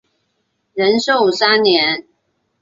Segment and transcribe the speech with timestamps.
[0.73, 2.07] 仁寿三年。